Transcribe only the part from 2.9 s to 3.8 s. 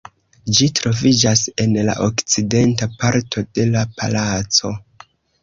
parto de